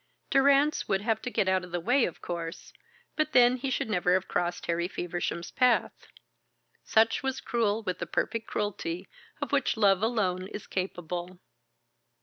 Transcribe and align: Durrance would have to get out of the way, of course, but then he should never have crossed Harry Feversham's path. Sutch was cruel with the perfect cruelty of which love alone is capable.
Durrance 0.31 0.87
would 0.87 1.01
have 1.01 1.21
to 1.21 1.29
get 1.29 1.47
out 1.47 1.63
of 1.63 1.69
the 1.69 1.79
way, 1.79 2.05
of 2.05 2.23
course, 2.23 2.73
but 3.15 3.33
then 3.33 3.57
he 3.57 3.69
should 3.69 3.87
never 3.87 4.13
have 4.15 4.27
crossed 4.27 4.65
Harry 4.65 4.87
Feversham's 4.87 5.51
path. 5.51 6.07
Sutch 6.83 7.21
was 7.21 7.39
cruel 7.39 7.83
with 7.83 7.99
the 7.99 8.07
perfect 8.07 8.47
cruelty 8.47 9.07
of 9.43 9.51
which 9.51 9.77
love 9.77 10.01
alone 10.01 10.47
is 10.47 10.65
capable. 10.65 11.37